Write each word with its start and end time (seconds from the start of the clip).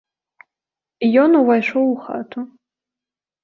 Ён 1.25 1.31
увайшоў 1.41 1.83
у 1.93 1.95
хату. 2.09 2.39